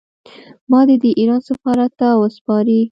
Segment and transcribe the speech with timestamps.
[0.71, 2.79] ما دې د ایران سفارت ته وسپاري.